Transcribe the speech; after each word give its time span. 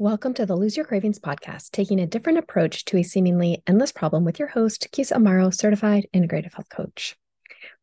Welcome 0.00 0.32
to 0.32 0.46
the 0.46 0.56
Lose 0.56 0.78
Your 0.78 0.86
Cravings 0.86 1.18
podcast, 1.18 1.72
taking 1.72 2.00
a 2.00 2.06
different 2.06 2.38
approach 2.38 2.86
to 2.86 2.96
a 2.96 3.02
seemingly 3.02 3.62
endless 3.66 3.92
problem 3.92 4.24
with 4.24 4.38
your 4.38 4.48
host, 4.48 4.88
Keysa 4.92 5.12
Amaro, 5.12 5.52
certified 5.52 6.06
integrative 6.14 6.54
health 6.54 6.70
coach. 6.70 7.18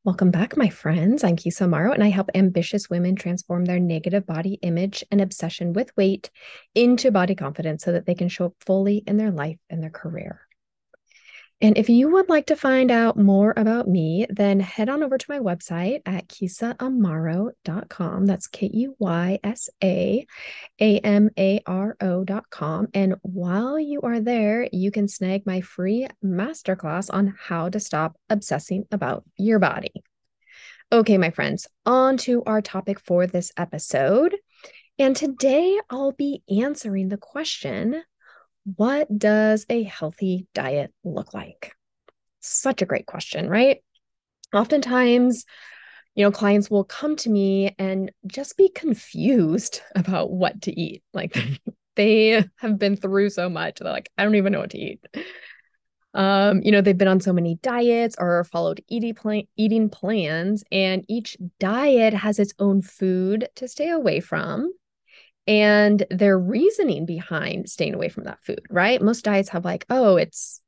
Welcome 0.04 0.32
back, 0.32 0.58
my 0.58 0.68
friends. 0.68 1.24
I'm 1.24 1.36
Keysa 1.36 1.68
Amaro, 1.68 1.94
and 1.94 2.04
I 2.04 2.10
help 2.10 2.32
ambitious 2.34 2.90
women 2.90 3.16
transform 3.16 3.66
their 3.66 3.80
negative 3.80 4.26
body 4.26 4.54
image 4.64 5.04
and 5.12 5.22
obsession 5.22 5.74
with 5.74 5.96
weight 5.96 6.32
into 6.74 7.12
body 7.12 7.36
confidence 7.36 7.84
so 7.84 7.92
that 7.92 8.08
they 8.08 8.16
can 8.16 8.30
show 8.30 8.48
up 8.48 8.56
fully 8.62 9.04
in 9.06 9.18
their 9.18 9.30
life 9.30 9.60
and 9.70 9.84
their 9.84 9.92
career. 9.92 10.47
And 11.60 11.76
if 11.76 11.90
you 11.90 12.12
would 12.12 12.30
like 12.30 12.46
to 12.48 12.56
find 12.56 12.92
out 12.92 13.18
more 13.18 13.52
about 13.58 13.88
me, 13.88 14.28
then 14.30 14.60
head 14.60 14.90
on 14.90 15.02
over 15.02 15.18
to 15.18 15.26
my 15.28 15.40
website 15.40 16.02
at 16.06 16.28
keysaamaro.com. 16.28 18.26
That's 18.28 18.46
K 18.48 18.68
E 18.68 18.88
Y 19.00 19.40
S 19.44 19.68
A 19.84 20.28
A 20.80 21.00
M 21.00 21.32
A 21.36 21.62
R 21.66 21.98
O.com. 22.00 22.90
And 22.94 23.16
while 23.24 23.80
you 23.80 24.02
are 24.02 24.20
there, 24.20 24.70
you 24.72 24.92
can 24.92 25.08
snag 25.08 25.48
my 25.48 25.62
free 25.62 26.08
masterclass 26.24 27.10
on 27.12 27.34
how 27.40 27.70
to 27.70 27.80
stop 27.80 28.18
obsessing 28.30 28.86
about 28.92 29.24
your 29.36 29.58
body. 29.58 30.04
Okay, 30.92 31.18
my 31.18 31.32
friends, 31.32 31.68
on 31.88 32.18
to 32.18 32.44
our 32.46 32.62
topic 32.62 33.00
for 33.00 33.26
this 33.26 33.52
episode. 33.58 34.36
And 35.00 35.16
today 35.16 35.80
I'll 35.90 36.12
be 36.12 36.44
answering 36.50 37.10
the 37.10 37.18
question 37.18 38.04
what 38.76 39.08
does 39.18 39.66
a 39.70 39.84
healthy 39.84 40.48
diet 40.54 40.94
look 41.04 41.34
like? 41.34 41.74
Such 42.40 42.82
a 42.82 42.86
great 42.86 43.06
question, 43.06 43.50
right? 43.50 43.78
Oftentimes, 44.54 45.46
you 46.16 46.26
know, 46.26 46.32
clients 46.32 46.70
will 46.70 46.84
come 46.84 47.16
to 47.18 47.30
me 47.30 47.76
and 47.80 48.12
just 48.26 48.58
be 48.58 48.70
confused 48.70 49.82
about 49.96 50.32
what 50.32 50.64
to 50.64 50.80
eat. 50.80 51.04
Like 51.14 51.38
they 51.96 52.44
have 52.58 52.78
been 52.78 52.98
through 52.98 53.30
so 53.30 53.50
much. 53.50 53.80
They're 53.80 53.92
like, 53.92 54.10
I 54.18 54.24
don't 54.24 54.36
even 54.36 54.52
know 54.52 54.60
what 54.60 54.72
to 54.72 54.80
eat. 54.80 55.06
Um, 56.14 56.62
you 56.64 56.72
know, 56.72 56.82
they've 56.82 56.98
been 56.98 57.08
on 57.08 57.22
so 57.22 57.32
many 57.32 57.60
diets 57.62 58.16
or 58.18 58.44
followed 58.46 58.84
eating 58.90 59.14
plan- 59.14 59.48
eating 59.56 59.88
plans, 59.88 60.64
and 60.72 61.06
each 61.08 61.38
diet 61.60 62.14
has 62.14 62.40
its 62.40 62.54
own 62.58 62.82
food 62.82 63.48
to 63.56 63.68
stay 63.68 63.90
away 63.90 64.20
from 64.20 64.74
and 65.48 66.06
their 66.10 66.38
reasoning 66.38 67.06
behind 67.06 67.70
staying 67.70 67.94
away 67.94 68.10
from 68.10 68.26
that 68.26 68.44
food, 68.44 68.62
right? 68.70 69.02
Most 69.02 69.24
diets 69.24 69.50
have 69.50 69.64
like, 69.64 69.86
oh, 69.90 70.18
it's, 70.18 70.62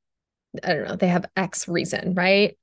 I 0.63 0.73
don't 0.73 0.87
know, 0.87 0.95
they 0.95 1.09
have 1.09 1.25
X 1.35 1.67
reason, 1.67 2.13
right? 2.15 2.57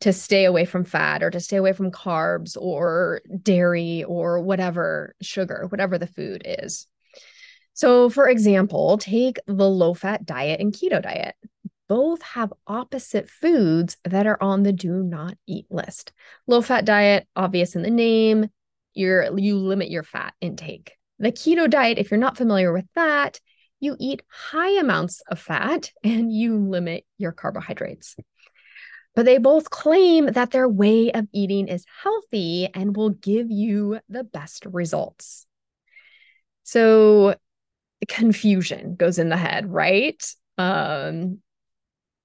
To 0.00 0.12
stay 0.12 0.44
away 0.46 0.64
from 0.64 0.84
fat 0.84 1.22
or 1.22 1.30
to 1.30 1.40
stay 1.40 1.56
away 1.56 1.72
from 1.72 1.90
carbs 1.90 2.56
or 2.60 3.22
dairy 3.42 4.02
or 4.04 4.40
whatever, 4.40 5.14
sugar, 5.22 5.66
whatever 5.68 5.96
the 5.98 6.06
food 6.06 6.42
is. 6.44 6.86
So, 7.74 8.08
for 8.08 8.28
example, 8.28 8.98
take 8.98 9.38
the 9.46 9.68
low 9.68 9.94
fat 9.94 10.26
diet 10.26 10.60
and 10.60 10.72
keto 10.72 11.02
diet. 11.02 11.34
Both 11.88 12.22
have 12.22 12.52
opposite 12.66 13.28
foods 13.28 13.96
that 14.04 14.26
are 14.26 14.42
on 14.42 14.62
the 14.62 14.72
do 14.72 15.02
not 15.02 15.36
eat 15.46 15.66
list. 15.70 16.12
Low 16.46 16.62
fat 16.62 16.84
diet, 16.84 17.28
obvious 17.36 17.76
in 17.76 17.82
the 17.82 17.90
name, 17.90 18.48
you're 18.94 19.38
you 19.38 19.58
limit 19.58 19.90
your 19.90 20.02
fat 20.02 20.34
intake. 20.40 20.92
The 21.18 21.32
keto 21.32 21.68
diet, 21.68 21.98
if 21.98 22.10
you're 22.10 22.18
not 22.18 22.36
familiar 22.36 22.72
with 22.72 22.86
that, 22.94 23.40
you 23.80 23.96
eat 24.00 24.22
high 24.28 24.78
amounts 24.78 25.20
of 25.28 25.38
fat 25.38 25.90
and 26.04 26.32
you 26.32 26.58
limit 26.58 27.04
your 27.18 27.32
carbohydrates. 27.32 28.16
But 29.14 29.26
they 29.26 29.38
both 29.38 29.70
claim 29.70 30.26
that 30.26 30.50
their 30.50 30.68
way 30.68 31.12
of 31.12 31.28
eating 31.32 31.68
is 31.68 31.86
healthy 32.02 32.68
and 32.74 32.96
will 32.96 33.10
give 33.10 33.48
you 33.48 34.00
the 34.08 34.24
best 34.24 34.66
results. 34.66 35.46
So 36.64 37.36
confusion 38.08 38.96
goes 38.96 39.18
in 39.18 39.28
the 39.28 39.36
head, 39.36 39.70
right? 39.70 40.20
Um, 40.58 41.38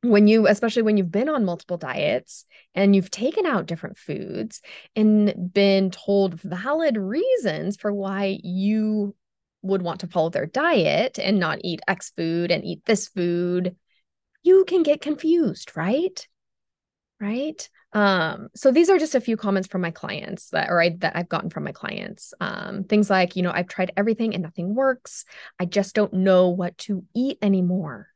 when 0.02 0.28
you 0.28 0.48
especially 0.48 0.82
when 0.82 0.98
you've 0.98 1.12
been 1.12 1.30
on 1.30 1.44
multiple 1.46 1.78
diets 1.78 2.46
and 2.74 2.96
you've 2.96 3.12
taken 3.12 3.46
out 3.46 3.66
different 3.66 3.98
foods 3.98 4.62
and 4.96 5.52
been 5.54 5.92
told 5.92 6.40
valid 6.42 6.96
reasons 6.98 7.76
for 7.76 7.94
why 7.94 8.40
you 8.44 9.16
would 9.62 9.82
want 9.82 10.00
to 10.00 10.08
follow 10.08 10.30
their 10.30 10.46
diet 10.46 11.20
and 11.20 11.38
not 11.38 11.60
eat 11.64 11.82
x 11.88 12.14
food 12.16 12.50
and 12.50 12.64
eat 12.64 12.82
this 12.86 13.10
food 13.10 13.76
you 14.44 14.64
can 14.66 14.84
get 14.84 15.02
confused 15.02 15.76
right? 15.76 16.28
Right? 17.20 17.70
Um 17.92 18.48
so 18.56 18.72
these 18.72 18.90
are 18.90 18.98
just 18.98 19.16
a 19.16 19.22
few 19.22 19.36
comments 19.36 19.68
from 19.68 19.82
my 19.82 19.92
clients 19.92 20.52
that 20.52 20.70
or 20.70 20.82
I, 20.82 20.96
that 21.00 21.18
I've 21.18 21.28
gotten 21.28 21.50
from 21.50 21.66
my 21.66 21.74
clients. 21.74 22.34
Um 22.40 22.86
things 22.86 23.10
like 23.10 23.36
you 23.36 23.44
know 23.44 23.52
I've 23.52 23.68
tried 23.68 23.92
everything 23.98 24.34
and 24.34 24.44
nothing 24.44 24.76
works. 24.76 25.26
I 25.60 25.66
just 25.66 25.94
don't 25.94 26.14
know 26.14 26.48
what 26.50 26.78
to 26.80 27.04
eat 27.14 27.38
anymore 27.42 28.08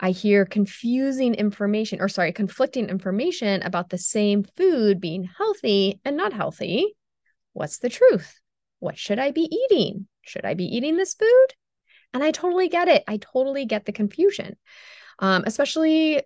I 0.00 0.10
hear 0.10 0.44
confusing 0.44 1.34
information, 1.34 2.00
or 2.00 2.08
sorry, 2.08 2.32
conflicting 2.32 2.88
information 2.88 3.62
about 3.62 3.90
the 3.90 3.98
same 3.98 4.44
food 4.56 5.00
being 5.00 5.24
healthy 5.24 6.00
and 6.04 6.16
not 6.16 6.32
healthy. 6.32 6.94
What's 7.52 7.78
the 7.78 7.88
truth? 7.88 8.40
What 8.78 8.96
should 8.96 9.18
I 9.18 9.32
be 9.32 9.48
eating? 9.52 10.06
Should 10.22 10.44
I 10.44 10.54
be 10.54 10.64
eating 10.64 10.96
this 10.96 11.14
food? 11.14 11.46
And 12.14 12.22
I 12.22 12.30
totally 12.30 12.68
get 12.68 12.88
it. 12.88 13.02
I 13.08 13.18
totally 13.18 13.66
get 13.66 13.84
the 13.84 13.92
confusion, 13.92 14.56
um, 15.18 15.44
especially 15.46 16.22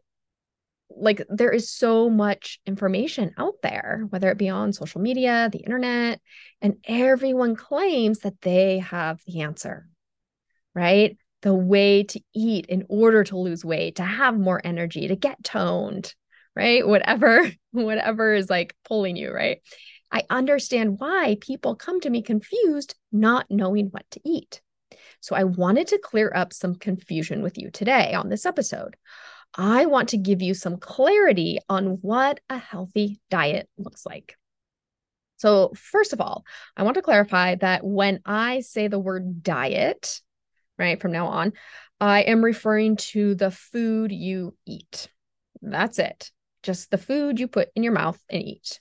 like 0.94 1.22
there 1.28 1.50
is 1.50 1.70
so 1.70 2.10
much 2.10 2.60
information 2.66 3.32
out 3.38 3.54
there, 3.62 4.04
whether 4.10 4.30
it 4.30 4.38
be 4.38 4.50
on 4.50 4.72
social 4.72 5.00
media, 5.00 5.48
the 5.50 5.58
internet, 5.58 6.20
and 6.60 6.76
everyone 6.84 7.56
claims 7.56 8.20
that 8.20 8.40
they 8.42 8.78
have 8.80 9.20
the 9.26 9.40
answer, 9.40 9.88
right? 10.74 11.16
The 11.42 11.54
way 11.54 12.04
to 12.04 12.20
eat 12.34 12.66
in 12.66 12.86
order 12.88 13.24
to 13.24 13.36
lose 13.36 13.64
weight, 13.64 13.96
to 13.96 14.04
have 14.04 14.38
more 14.38 14.60
energy, 14.64 15.08
to 15.08 15.16
get 15.16 15.44
toned, 15.44 16.14
right? 16.56 16.86
Whatever, 16.86 17.50
whatever 17.72 18.34
is 18.34 18.48
like 18.48 18.74
pulling 18.84 19.16
you, 19.16 19.32
right? 19.32 19.58
I 20.10 20.24
understand 20.30 20.98
why 20.98 21.36
people 21.40 21.74
come 21.74 22.00
to 22.00 22.10
me 22.10 22.22
confused, 22.22 22.94
not 23.10 23.46
knowing 23.50 23.86
what 23.86 24.04
to 24.12 24.20
eat. 24.24 24.60
So 25.20 25.34
I 25.34 25.44
wanted 25.44 25.86
to 25.88 25.98
clear 25.98 26.30
up 26.34 26.52
some 26.52 26.74
confusion 26.74 27.42
with 27.42 27.58
you 27.58 27.70
today 27.70 28.12
on 28.12 28.28
this 28.28 28.44
episode. 28.44 28.96
I 29.54 29.86
want 29.86 30.10
to 30.10 30.16
give 30.16 30.42
you 30.42 30.54
some 30.54 30.76
clarity 30.78 31.58
on 31.68 31.98
what 32.02 32.40
a 32.48 32.58
healthy 32.58 33.20
diet 33.30 33.68
looks 33.76 34.06
like. 34.06 34.36
So, 35.36 35.72
first 35.74 36.12
of 36.12 36.20
all, 36.20 36.44
I 36.76 36.84
want 36.84 36.94
to 36.94 37.02
clarify 37.02 37.56
that 37.56 37.84
when 37.84 38.20
I 38.24 38.60
say 38.60 38.86
the 38.88 38.98
word 38.98 39.42
diet, 39.42 40.20
right? 40.78 41.00
From 41.00 41.12
now 41.12 41.28
on, 41.28 41.52
I 42.00 42.22
am 42.22 42.44
referring 42.44 42.96
to 42.96 43.34
the 43.34 43.50
food 43.50 44.12
you 44.12 44.56
eat. 44.66 45.08
That's 45.60 45.98
it. 45.98 46.30
Just 46.62 46.90
the 46.90 46.98
food 46.98 47.38
you 47.38 47.48
put 47.48 47.68
in 47.74 47.82
your 47.82 47.92
mouth 47.92 48.20
and 48.28 48.42
eat. 48.42 48.80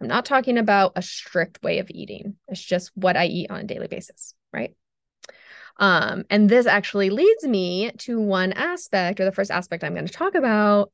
I'm 0.00 0.06
not 0.06 0.24
talking 0.24 0.58
about 0.58 0.92
a 0.96 1.02
strict 1.02 1.62
way 1.62 1.80
of 1.80 1.90
eating. 1.90 2.36
It's 2.46 2.62
just 2.62 2.92
what 2.94 3.16
I 3.16 3.26
eat 3.26 3.50
on 3.50 3.60
a 3.60 3.64
daily 3.64 3.88
basis, 3.88 4.34
right? 4.52 4.74
Um, 5.78 6.24
and 6.30 6.48
this 6.48 6.66
actually 6.66 7.10
leads 7.10 7.44
me 7.44 7.90
to 7.98 8.20
one 8.20 8.52
aspect, 8.52 9.20
or 9.20 9.24
the 9.24 9.32
first 9.32 9.50
aspect 9.50 9.84
I'm 9.84 9.94
going 9.94 10.06
to 10.06 10.12
talk 10.12 10.34
about 10.34 10.92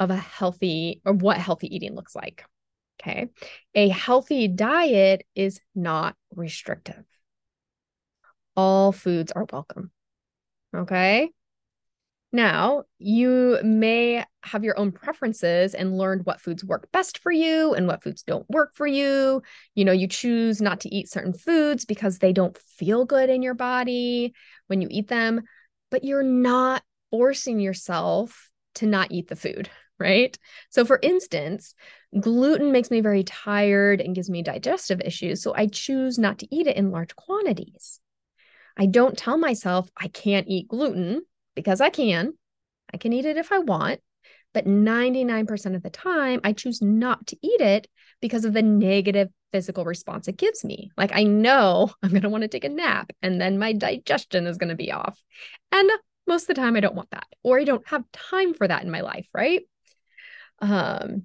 of 0.00 0.10
a 0.10 0.16
healthy 0.16 1.00
or 1.04 1.12
what 1.12 1.38
healthy 1.38 1.74
eating 1.74 1.94
looks 1.94 2.14
like. 2.16 2.44
Okay. 3.00 3.28
A 3.74 3.88
healthy 3.88 4.48
diet 4.48 5.24
is 5.34 5.60
not 5.74 6.16
restrictive 6.34 7.04
all 8.56 8.92
foods 8.92 9.32
are 9.32 9.46
welcome. 9.52 9.90
Okay. 10.74 11.30
Now, 12.34 12.82
you 12.98 13.60
may 13.62 14.24
have 14.42 14.64
your 14.64 14.76
own 14.76 14.90
preferences 14.90 15.72
and 15.72 15.96
learned 15.96 16.26
what 16.26 16.40
foods 16.40 16.64
work 16.64 16.90
best 16.90 17.18
for 17.18 17.30
you 17.30 17.74
and 17.74 17.86
what 17.86 18.02
foods 18.02 18.24
don't 18.24 18.44
work 18.50 18.74
for 18.74 18.88
you. 18.88 19.40
You 19.76 19.84
know, 19.84 19.92
you 19.92 20.08
choose 20.08 20.60
not 20.60 20.80
to 20.80 20.92
eat 20.92 21.08
certain 21.08 21.32
foods 21.32 21.84
because 21.84 22.18
they 22.18 22.32
don't 22.32 22.58
feel 22.58 23.04
good 23.04 23.30
in 23.30 23.42
your 23.42 23.54
body 23.54 24.34
when 24.66 24.80
you 24.80 24.88
eat 24.90 25.06
them, 25.06 25.42
but 25.92 26.02
you're 26.02 26.24
not 26.24 26.82
forcing 27.12 27.60
yourself 27.60 28.50
to 28.74 28.86
not 28.86 29.12
eat 29.12 29.28
the 29.28 29.36
food, 29.36 29.70
right? 30.00 30.36
So, 30.70 30.84
for 30.84 30.98
instance, 31.04 31.76
gluten 32.18 32.72
makes 32.72 32.90
me 32.90 33.00
very 33.00 33.22
tired 33.22 34.00
and 34.00 34.12
gives 34.12 34.28
me 34.28 34.42
digestive 34.42 35.00
issues. 35.02 35.40
So, 35.40 35.54
I 35.54 35.68
choose 35.68 36.18
not 36.18 36.40
to 36.40 36.52
eat 36.52 36.66
it 36.66 36.76
in 36.76 36.90
large 36.90 37.14
quantities. 37.14 38.00
I 38.76 38.86
don't 38.86 39.16
tell 39.16 39.38
myself 39.38 39.88
I 39.96 40.08
can't 40.08 40.48
eat 40.48 40.68
gluten 40.68 41.22
because 41.54 41.80
I 41.80 41.90
can. 41.90 42.34
I 42.92 42.96
can 42.96 43.12
eat 43.12 43.24
it 43.24 43.36
if 43.36 43.52
I 43.52 43.58
want. 43.58 44.00
But 44.52 44.66
99% 44.66 45.74
of 45.74 45.82
the 45.82 45.90
time, 45.90 46.40
I 46.44 46.52
choose 46.52 46.80
not 46.80 47.26
to 47.28 47.36
eat 47.42 47.60
it 47.60 47.88
because 48.20 48.44
of 48.44 48.52
the 48.52 48.62
negative 48.62 49.28
physical 49.52 49.84
response 49.84 50.28
it 50.28 50.36
gives 50.36 50.64
me. 50.64 50.90
Like 50.96 51.10
I 51.12 51.24
know 51.24 51.92
I'm 52.02 52.10
going 52.10 52.22
to 52.22 52.28
want 52.28 52.42
to 52.42 52.48
take 52.48 52.64
a 52.64 52.68
nap 52.68 53.12
and 53.20 53.40
then 53.40 53.58
my 53.58 53.72
digestion 53.72 54.46
is 54.46 54.58
going 54.58 54.70
to 54.70 54.76
be 54.76 54.92
off. 54.92 55.20
And 55.72 55.90
most 56.26 56.42
of 56.42 56.48
the 56.48 56.54
time, 56.54 56.76
I 56.76 56.80
don't 56.80 56.94
want 56.94 57.10
that, 57.10 57.26
or 57.42 57.58
I 57.58 57.64
don't 57.64 57.86
have 57.88 58.04
time 58.12 58.54
for 58.54 58.66
that 58.66 58.82
in 58.82 58.90
my 58.90 59.02
life, 59.02 59.28
right? 59.34 59.62
Um, 60.60 61.24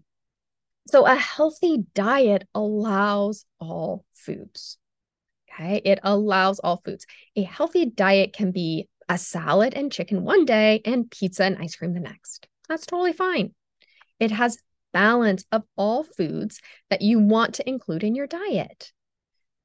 so 0.87 1.05
a 1.05 1.15
healthy 1.15 1.85
diet 1.93 2.47
allows 2.53 3.45
all 3.59 4.03
foods. 4.11 4.78
Okay. 5.59 5.81
It 5.83 5.99
allows 6.03 6.59
all 6.59 6.77
foods. 6.77 7.05
A 7.35 7.43
healthy 7.43 7.85
diet 7.85 8.33
can 8.33 8.51
be 8.51 8.87
a 9.09 9.17
salad 9.17 9.73
and 9.73 9.91
chicken 9.91 10.23
one 10.23 10.45
day 10.45 10.81
and 10.85 11.09
pizza 11.09 11.43
and 11.43 11.57
ice 11.57 11.75
cream 11.75 11.93
the 11.93 11.99
next. 11.99 12.47
That's 12.67 12.85
totally 12.85 13.13
fine. 13.13 13.53
It 14.19 14.31
has 14.31 14.59
balance 14.93 15.43
of 15.51 15.63
all 15.75 16.03
foods 16.03 16.61
that 16.89 17.01
you 17.01 17.19
want 17.19 17.55
to 17.55 17.67
include 17.67 18.03
in 18.03 18.15
your 18.15 18.27
diet. 18.27 18.91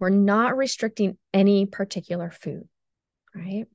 We're 0.00 0.10
not 0.10 0.56
restricting 0.56 1.16
any 1.32 1.66
particular 1.66 2.30
food, 2.30 2.68
right? 3.34 3.66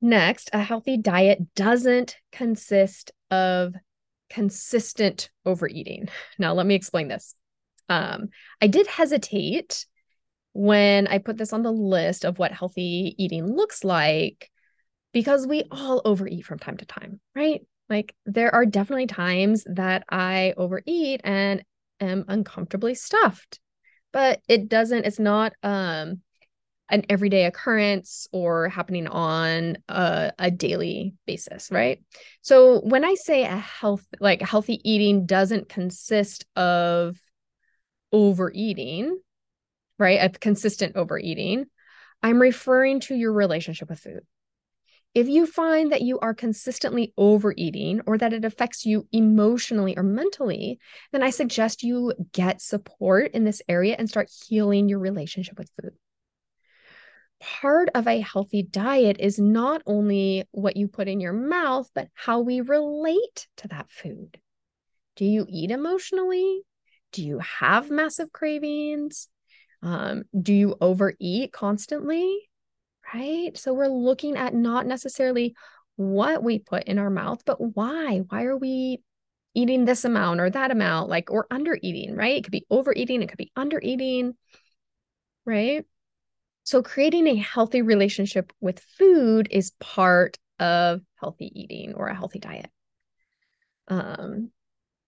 Next, 0.00 0.50
a 0.52 0.58
healthy 0.58 0.96
diet 0.96 1.54
doesn't 1.54 2.16
consist 2.32 3.12
of 3.30 3.74
consistent 4.28 5.30
overeating. 5.44 6.08
Now, 6.38 6.54
let 6.54 6.66
me 6.66 6.74
explain 6.74 7.08
this. 7.08 7.34
Um, 7.88 8.28
I 8.60 8.66
did 8.66 8.86
hesitate 8.86 9.86
when 10.56 11.06
I 11.06 11.18
put 11.18 11.36
this 11.36 11.52
on 11.52 11.62
the 11.62 11.72
list 11.72 12.24
of 12.24 12.38
what 12.38 12.50
healthy 12.50 13.14
eating 13.18 13.54
looks 13.54 13.84
like 13.84 14.50
because 15.12 15.46
we 15.46 15.64
all 15.70 16.00
overeat 16.04 16.46
from 16.46 16.58
time 16.58 16.78
to 16.78 16.86
time, 16.86 17.20
right? 17.34 17.60
Like 17.90 18.14
there 18.24 18.54
are 18.54 18.64
definitely 18.64 19.06
times 19.06 19.64
that 19.66 20.04
I 20.08 20.54
overeat 20.56 21.20
and 21.24 21.62
am 22.00 22.24
uncomfortably 22.28 22.94
stuffed. 22.94 23.60
But 24.12 24.40
it 24.48 24.68
doesn't 24.68 25.04
it's 25.04 25.18
not 25.18 25.52
um 25.62 26.22
an 26.88 27.04
everyday 27.10 27.44
occurrence 27.44 28.28
or 28.32 28.68
happening 28.68 29.08
on 29.08 29.76
a, 29.88 30.32
a 30.38 30.50
daily 30.50 31.14
basis, 31.26 31.70
right? 31.70 32.00
So 32.40 32.80
when 32.80 33.04
I 33.04 33.14
say 33.14 33.42
a 33.42 33.56
health 33.56 34.06
like 34.20 34.40
healthy 34.40 34.80
eating 34.88 35.26
doesn't 35.26 35.68
consist 35.68 36.46
of 36.56 37.18
overeating, 38.12 39.18
right? 39.98 40.20
A 40.22 40.28
consistent 40.28 40.96
overeating, 40.96 41.66
I'm 42.22 42.40
referring 42.40 43.00
to 43.00 43.14
your 43.14 43.32
relationship 43.32 43.88
with 43.88 44.00
food. 44.00 44.20
If 45.14 45.28
you 45.28 45.46
find 45.46 45.92
that 45.92 46.02
you 46.02 46.18
are 46.18 46.34
consistently 46.34 47.14
overeating 47.16 48.02
or 48.06 48.18
that 48.18 48.34
it 48.34 48.44
affects 48.44 48.84
you 48.84 49.08
emotionally 49.12 49.96
or 49.96 50.02
mentally, 50.02 50.78
then 51.10 51.22
I 51.22 51.30
suggest 51.30 51.82
you 51.82 52.12
get 52.32 52.60
support 52.60 53.32
in 53.32 53.44
this 53.44 53.62
area 53.66 53.96
and 53.98 54.10
start 54.10 54.30
healing 54.46 54.90
your 54.90 54.98
relationship 54.98 55.56
with 55.58 55.70
food. 55.80 55.92
Part 57.40 57.88
of 57.94 58.06
a 58.06 58.20
healthy 58.20 58.62
diet 58.62 59.16
is 59.18 59.38
not 59.38 59.82
only 59.86 60.44
what 60.50 60.76
you 60.76 60.88
put 60.88 61.08
in 61.08 61.20
your 61.20 61.32
mouth, 61.32 61.88
but 61.94 62.08
how 62.12 62.40
we 62.40 62.60
relate 62.60 63.46
to 63.58 63.68
that 63.68 63.90
food. 63.90 64.38
Do 65.16 65.24
you 65.24 65.46
eat 65.48 65.70
emotionally? 65.70 66.60
Do 67.12 67.24
you 67.24 67.38
have 67.38 67.90
massive 67.90 68.32
cravings? 68.32 69.28
Um, 69.86 70.24
do 70.42 70.52
you 70.52 70.76
overeat 70.80 71.52
constantly? 71.52 72.50
Right. 73.14 73.56
So 73.56 73.72
we're 73.72 73.86
looking 73.86 74.36
at 74.36 74.52
not 74.52 74.84
necessarily 74.84 75.54
what 75.94 76.42
we 76.42 76.58
put 76.58 76.84
in 76.84 76.98
our 76.98 77.08
mouth, 77.08 77.42
but 77.46 77.58
why? 77.60 78.18
Why 78.28 78.44
are 78.44 78.56
we 78.56 79.00
eating 79.54 79.84
this 79.84 80.04
amount 80.04 80.40
or 80.40 80.50
that 80.50 80.72
amount? 80.72 81.08
Like, 81.08 81.30
or 81.30 81.46
under 81.52 81.78
eating, 81.80 82.16
right? 82.16 82.36
It 82.36 82.42
could 82.42 82.50
be 82.50 82.66
overeating, 82.68 83.22
it 83.22 83.28
could 83.28 83.38
be 83.38 83.52
under 83.54 83.78
eating, 83.80 84.34
right? 85.44 85.84
So, 86.64 86.82
creating 86.82 87.28
a 87.28 87.36
healthy 87.36 87.82
relationship 87.82 88.52
with 88.60 88.80
food 88.98 89.46
is 89.52 89.70
part 89.78 90.36
of 90.58 91.00
healthy 91.20 91.52
eating 91.54 91.94
or 91.94 92.08
a 92.08 92.14
healthy 92.14 92.40
diet. 92.40 92.70
Um, 93.86 94.50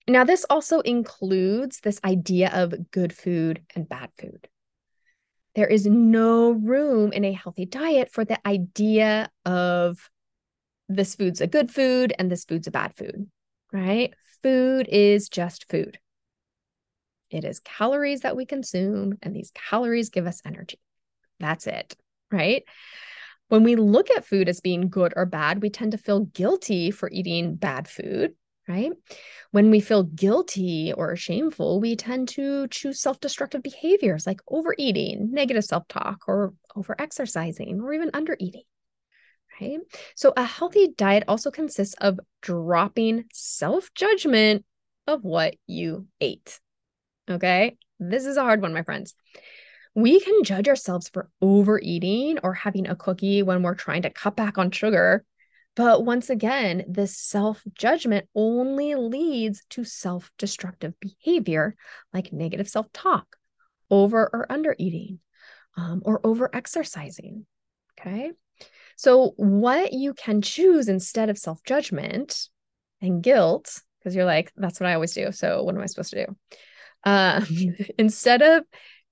now, 0.06 0.22
this 0.22 0.46
also 0.48 0.80
includes 0.80 1.80
this 1.80 1.98
idea 2.04 2.50
of 2.54 2.92
good 2.92 3.12
food 3.12 3.62
and 3.74 3.88
bad 3.88 4.10
food. 4.16 4.46
There 5.58 5.66
is 5.66 5.86
no 5.86 6.52
room 6.52 7.12
in 7.12 7.24
a 7.24 7.32
healthy 7.32 7.66
diet 7.66 8.12
for 8.12 8.24
the 8.24 8.38
idea 8.46 9.28
of 9.44 10.08
this 10.88 11.16
food's 11.16 11.40
a 11.40 11.48
good 11.48 11.72
food 11.72 12.12
and 12.16 12.30
this 12.30 12.44
food's 12.44 12.68
a 12.68 12.70
bad 12.70 12.94
food, 12.94 13.28
right? 13.72 14.14
Food 14.44 14.86
is 14.88 15.28
just 15.28 15.68
food. 15.68 15.98
It 17.28 17.42
is 17.42 17.58
calories 17.58 18.20
that 18.20 18.36
we 18.36 18.46
consume, 18.46 19.18
and 19.20 19.34
these 19.34 19.50
calories 19.52 20.10
give 20.10 20.28
us 20.28 20.40
energy. 20.46 20.78
That's 21.40 21.66
it, 21.66 21.96
right? 22.30 22.62
When 23.48 23.64
we 23.64 23.74
look 23.74 24.12
at 24.12 24.24
food 24.24 24.48
as 24.48 24.60
being 24.60 24.88
good 24.88 25.12
or 25.16 25.26
bad, 25.26 25.60
we 25.60 25.70
tend 25.70 25.90
to 25.90 25.98
feel 25.98 26.20
guilty 26.20 26.92
for 26.92 27.10
eating 27.10 27.56
bad 27.56 27.88
food 27.88 28.34
right? 28.68 28.92
When 29.50 29.70
we 29.70 29.80
feel 29.80 30.02
guilty 30.02 30.92
or 30.92 31.16
shameful, 31.16 31.80
we 31.80 31.96
tend 31.96 32.28
to 32.30 32.68
choose 32.68 33.00
self 33.00 33.18
destructive 33.18 33.62
behaviors 33.62 34.26
like 34.26 34.40
overeating, 34.48 35.32
negative 35.32 35.64
self 35.64 35.88
talk, 35.88 36.24
or 36.28 36.52
over 36.76 36.94
exercising, 36.98 37.80
or 37.80 37.92
even 37.94 38.10
under 38.12 38.36
eating. 38.38 38.64
Right. 39.60 39.80
So, 40.14 40.32
a 40.36 40.44
healthy 40.44 40.88
diet 40.96 41.24
also 41.26 41.50
consists 41.50 41.94
of 42.00 42.20
dropping 42.42 43.24
self 43.32 43.92
judgment 43.94 44.64
of 45.06 45.24
what 45.24 45.56
you 45.66 46.06
ate. 46.20 46.60
Okay. 47.28 47.76
This 47.98 48.26
is 48.26 48.36
a 48.36 48.42
hard 48.42 48.62
one, 48.62 48.74
my 48.74 48.82
friends. 48.82 49.14
We 49.94 50.20
can 50.20 50.44
judge 50.44 50.68
ourselves 50.68 51.08
for 51.08 51.30
overeating 51.42 52.38
or 52.44 52.52
having 52.54 52.86
a 52.86 52.94
cookie 52.94 53.42
when 53.42 53.62
we're 53.62 53.74
trying 53.74 54.02
to 54.02 54.10
cut 54.10 54.36
back 54.36 54.58
on 54.58 54.70
sugar 54.70 55.24
but 55.78 56.04
once 56.04 56.28
again, 56.28 56.84
this 56.88 57.16
self 57.16 57.62
judgment 57.72 58.28
only 58.34 58.96
leads 58.96 59.62
to 59.70 59.84
self 59.84 60.28
destructive 60.36 60.92
behavior 60.98 61.76
like 62.12 62.32
negative 62.32 62.68
self 62.68 62.92
talk, 62.92 63.36
over 63.88 64.28
or 64.32 64.50
under 64.50 64.74
eating, 64.76 65.20
um, 65.76 66.02
or 66.04 66.20
over 66.24 66.50
exercising. 66.52 67.46
Okay. 67.92 68.32
So, 68.96 69.34
what 69.36 69.92
you 69.92 70.14
can 70.14 70.42
choose 70.42 70.88
instead 70.88 71.30
of 71.30 71.38
self 71.38 71.62
judgment 71.62 72.48
and 73.00 73.22
guilt, 73.22 73.80
because 74.00 74.16
you're 74.16 74.24
like, 74.24 74.50
that's 74.56 74.80
what 74.80 74.88
I 74.88 74.94
always 74.94 75.14
do. 75.14 75.30
So, 75.30 75.62
what 75.62 75.76
am 75.76 75.80
I 75.80 75.86
supposed 75.86 76.10
to 76.10 76.26
do? 76.26 76.36
Uh, 77.04 77.44
instead 78.00 78.42
of 78.42 78.64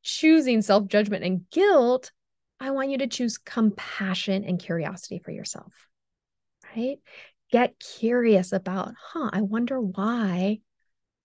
choosing 0.02 0.62
self 0.62 0.88
judgment 0.88 1.22
and 1.22 1.48
guilt, 1.52 2.10
I 2.58 2.72
want 2.72 2.90
you 2.90 2.98
to 2.98 3.06
choose 3.06 3.38
compassion 3.38 4.42
and 4.42 4.58
curiosity 4.58 5.20
for 5.24 5.30
yourself 5.30 5.72
right? 6.76 6.98
Get 7.50 7.78
curious 7.78 8.52
about, 8.52 8.94
huh, 9.00 9.30
I 9.32 9.42
wonder 9.42 9.80
why 9.80 10.60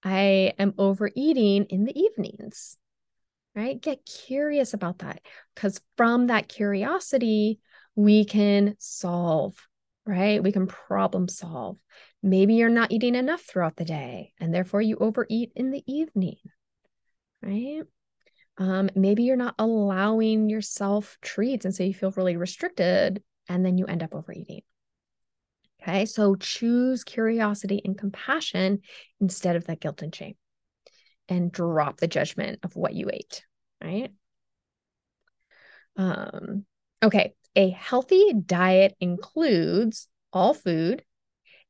I 0.03 0.53
am 0.57 0.73
overeating 0.77 1.65
in 1.65 1.85
the 1.85 1.99
evenings, 1.99 2.77
right? 3.55 3.79
Get 3.79 4.05
curious 4.05 4.73
about 4.73 4.99
that 4.99 5.21
because 5.55 5.81
from 5.97 6.27
that 6.27 6.47
curiosity, 6.47 7.59
we 7.95 8.23
can 8.25 8.75
solve, 8.79 9.55
right? 10.05 10.41
We 10.41 10.51
can 10.51 10.67
problem 10.67 11.27
solve. 11.27 11.77
Maybe 12.23 12.55
you're 12.55 12.69
not 12.69 12.91
eating 12.91 13.15
enough 13.15 13.41
throughout 13.41 13.75
the 13.75 13.85
day 13.85 14.33
and 14.39 14.53
therefore 14.53 14.81
you 14.81 14.97
overeat 14.97 15.51
in 15.55 15.71
the 15.71 15.83
evening, 15.91 16.37
right? 17.41 17.81
Um, 18.57 18.89
maybe 18.95 19.23
you're 19.23 19.35
not 19.37 19.55
allowing 19.57 20.49
yourself 20.49 21.17
treats 21.21 21.65
and 21.65 21.73
so 21.73 21.83
you 21.83 21.93
feel 21.93 22.11
really 22.11 22.37
restricted 22.37 23.23
and 23.49 23.65
then 23.65 23.77
you 23.77 23.85
end 23.85 24.03
up 24.03 24.13
overeating. 24.13 24.61
Okay. 25.81 26.05
So 26.05 26.35
choose 26.35 27.03
curiosity 27.03 27.81
and 27.83 27.97
compassion 27.97 28.81
instead 29.19 29.55
of 29.55 29.65
that 29.65 29.79
guilt 29.79 30.01
and 30.01 30.13
shame 30.13 30.35
and 31.27 31.51
drop 31.51 31.97
the 31.97 32.07
judgment 32.07 32.59
of 32.63 32.75
what 32.75 32.93
you 32.93 33.09
ate. 33.11 33.43
Right. 33.83 34.11
Um, 35.97 36.65
okay. 37.03 37.33
A 37.55 37.69
healthy 37.69 38.33
diet 38.33 38.95
includes 38.99 40.07
all 40.31 40.53
food 40.53 41.03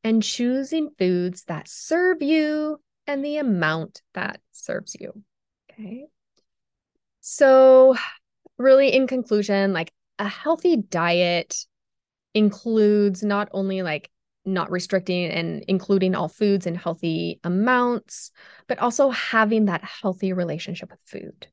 and 0.03 0.21
choosing 0.21 0.89
foods 0.97 1.43
that 1.45 1.67
serve 1.67 2.21
you 2.21 2.79
and 3.07 3.23
the 3.23 3.37
amount 3.37 4.01
that 4.13 4.41
serves 4.51 4.95
you. 4.99 5.23
Okay. 5.71 6.05
So, 7.21 7.95
really, 8.57 8.93
in 8.93 9.07
conclusion, 9.07 9.73
like 9.73 9.91
a 10.19 10.27
healthy 10.27 10.77
diet 10.77 11.55
includes 12.33 13.23
not 13.23 13.49
only 13.51 13.81
like 13.81 14.09
not 14.45 14.71
restricting 14.71 15.29
and 15.29 15.63
including 15.67 16.15
all 16.15 16.27
foods 16.27 16.65
in 16.65 16.75
healthy 16.75 17.39
amounts, 17.43 18.31
but 18.67 18.79
also 18.79 19.09
having 19.09 19.65
that 19.65 19.83
healthy 19.83 20.33
relationship 20.33 20.89
with 20.89 20.99
food, 21.05 21.47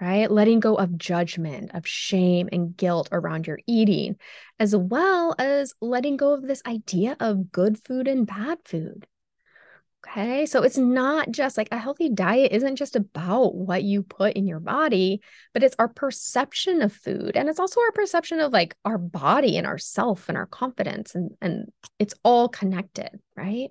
right? 0.00 0.30
Letting 0.30 0.60
go 0.60 0.74
of 0.74 0.98
judgment, 0.98 1.70
of 1.74 1.86
shame 1.86 2.48
and 2.52 2.76
guilt 2.76 3.08
around 3.12 3.46
your 3.46 3.60
eating, 3.66 4.16
as 4.58 4.76
well 4.76 5.34
as 5.38 5.74
letting 5.80 6.16
go 6.16 6.34
of 6.34 6.42
this 6.42 6.62
idea 6.66 7.16
of 7.18 7.50
good 7.50 7.82
food 7.82 8.08
and 8.08 8.26
bad 8.26 8.58
food. 8.64 9.06
Okay. 10.06 10.46
So 10.46 10.62
it's 10.62 10.78
not 10.78 11.30
just 11.30 11.56
like 11.56 11.68
a 11.70 11.78
healthy 11.78 12.08
diet 12.08 12.50
isn't 12.52 12.76
just 12.76 12.96
about 12.96 13.54
what 13.54 13.84
you 13.84 14.02
put 14.02 14.34
in 14.34 14.48
your 14.48 14.58
body, 14.58 15.20
but 15.54 15.62
it's 15.62 15.76
our 15.78 15.88
perception 15.88 16.82
of 16.82 16.92
food. 16.92 17.36
And 17.36 17.48
it's 17.48 17.60
also 17.60 17.80
our 17.80 17.92
perception 17.92 18.40
of 18.40 18.52
like 18.52 18.74
our 18.84 18.98
body 18.98 19.56
and 19.56 19.66
our 19.66 19.78
self 19.78 20.28
and 20.28 20.36
our 20.36 20.46
confidence. 20.46 21.14
And, 21.14 21.30
and 21.40 21.70
it's 22.00 22.14
all 22.24 22.48
connected, 22.48 23.10
right? 23.36 23.70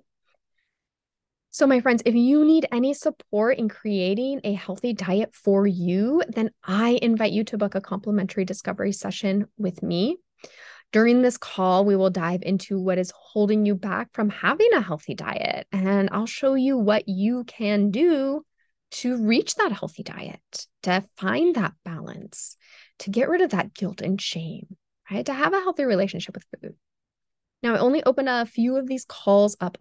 So, 1.50 1.66
my 1.66 1.80
friends, 1.80 2.02
if 2.06 2.14
you 2.14 2.46
need 2.46 2.66
any 2.72 2.94
support 2.94 3.58
in 3.58 3.68
creating 3.68 4.40
a 4.42 4.54
healthy 4.54 4.94
diet 4.94 5.34
for 5.34 5.66
you, 5.66 6.22
then 6.26 6.50
I 6.64 6.98
invite 7.02 7.32
you 7.32 7.44
to 7.44 7.58
book 7.58 7.74
a 7.74 7.80
complimentary 7.82 8.46
discovery 8.46 8.92
session 8.92 9.48
with 9.58 9.82
me. 9.82 10.16
During 10.92 11.22
this 11.22 11.38
call, 11.38 11.86
we 11.86 11.96
will 11.96 12.10
dive 12.10 12.42
into 12.42 12.78
what 12.78 12.98
is 12.98 13.12
holding 13.16 13.64
you 13.64 13.74
back 13.74 14.08
from 14.12 14.28
having 14.28 14.68
a 14.74 14.82
healthy 14.82 15.14
diet, 15.14 15.66
and 15.72 16.10
I'll 16.12 16.26
show 16.26 16.54
you 16.54 16.76
what 16.76 17.08
you 17.08 17.44
can 17.44 17.90
do 17.90 18.44
to 18.92 19.16
reach 19.16 19.54
that 19.54 19.72
healthy 19.72 20.02
diet, 20.02 20.66
to 20.82 21.02
find 21.16 21.54
that 21.54 21.72
balance, 21.82 22.58
to 22.98 23.10
get 23.10 23.30
rid 23.30 23.40
of 23.40 23.50
that 23.50 23.72
guilt 23.72 24.02
and 24.02 24.20
shame, 24.20 24.76
right? 25.10 25.24
To 25.24 25.32
have 25.32 25.54
a 25.54 25.60
healthy 25.60 25.84
relationship 25.84 26.34
with 26.34 26.44
food. 26.60 26.74
Now, 27.62 27.74
I 27.74 27.78
only 27.78 28.04
open 28.04 28.28
a 28.28 28.44
few 28.44 28.76
of 28.76 28.86
these 28.86 29.06
calls 29.06 29.56
up 29.60 29.78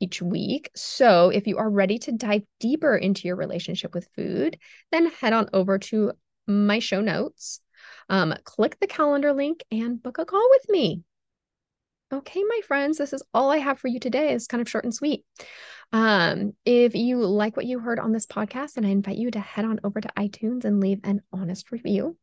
each 0.00 0.20
week. 0.20 0.70
So 0.74 1.28
if 1.28 1.46
you 1.46 1.58
are 1.58 1.70
ready 1.70 1.98
to 2.00 2.12
dive 2.12 2.42
deeper 2.58 2.96
into 2.96 3.28
your 3.28 3.36
relationship 3.36 3.94
with 3.94 4.08
food, 4.16 4.58
then 4.90 5.06
head 5.06 5.32
on 5.32 5.50
over 5.52 5.78
to 5.78 6.12
my 6.48 6.80
show 6.80 7.00
notes, 7.00 7.60
um, 8.08 8.34
click 8.44 8.78
the 8.80 8.86
calendar 8.86 9.32
link, 9.32 9.64
and 9.70 10.02
book 10.02 10.18
a 10.18 10.24
call 10.24 10.46
with 10.50 10.68
me. 10.68 11.02
Okay, 12.10 12.42
my 12.42 12.60
friends, 12.66 12.96
this 12.96 13.12
is 13.12 13.22
all 13.34 13.50
I 13.50 13.58
have 13.58 13.78
for 13.78 13.88
you 13.88 14.00
today. 14.00 14.32
It's 14.32 14.46
kind 14.46 14.62
of 14.62 14.68
short 14.68 14.84
and 14.84 14.94
sweet. 14.94 15.24
Um, 15.92 16.54
if 16.64 16.94
you 16.94 17.18
like 17.18 17.56
what 17.56 17.66
you 17.66 17.78
heard 17.78 18.00
on 18.00 18.12
this 18.12 18.26
podcast, 18.26 18.74
then 18.74 18.86
I 18.86 18.90
invite 18.90 19.18
you 19.18 19.30
to 19.30 19.40
head 19.40 19.66
on 19.66 19.80
over 19.84 20.00
to 20.00 20.08
iTunes 20.16 20.64
and 20.64 20.80
leave 20.80 21.00
an 21.04 21.20
honest 21.32 21.70
review. 21.70 22.16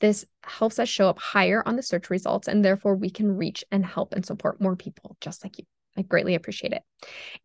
This 0.00 0.24
helps 0.42 0.78
us 0.78 0.88
show 0.88 1.08
up 1.08 1.20
higher 1.20 1.62
on 1.64 1.76
the 1.76 1.82
search 1.82 2.10
results, 2.10 2.48
and 2.48 2.64
therefore 2.64 2.96
we 2.96 3.10
can 3.10 3.36
reach 3.36 3.64
and 3.70 3.84
help 3.86 4.14
and 4.14 4.26
support 4.26 4.60
more 4.60 4.74
people 4.74 5.16
just 5.20 5.44
like 5.44 5.58
you. 5.58 5.64
I 5.96 6.02
greatly 6.02 6.34
appreciate 6.34 6.72
it. 6.72 6.82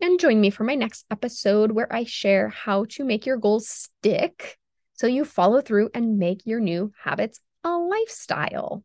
And 0.01 0.19
join 0.19 0.39
me 0.39 0.49
for 0.49 0.63
my 0.63 0.75
next 0.75 1.05
episode 1.11 1.71
where 1.71 1.91
I 1.93 2.05
share 2.05 2.49
how 2.49 2.85
to 2.91 3.03
make 3.03 3.25
your 3.25 3.37
goals 3.37 3.67
stick 3.67 4.57
so 4.93 5.07
you 5.07 5.25
follow 5.25 5.61
through 5.61 5.89
and 5.93 6.17
make 6.17 6.45
your 6.45 6.59
new 6.59 6.91
habits 7.03 7.41
a 7.65 7.77
lifestyle. 7.77 8.83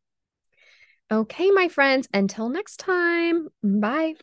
Okay, 1.13 1.51
my 1.51 1.69
friends, 1.69 2.09
until 2.15 2.49
next 2.49 2.79
time, 2.79 3.49
bye. 3.63 4.15